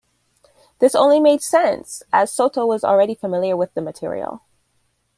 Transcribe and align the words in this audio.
This 0.79 0.95
only 0.95 1.19
made 1.19 1.43
sense, 1.43 2.01
as 2.11 2.31
Soto 2.33 2.65
was 2.65 2.83
already 2.83 3.13
familiar 3.13 3.55
with 3.55 3.75
the 3.75 3.81
material. 3.83 4.41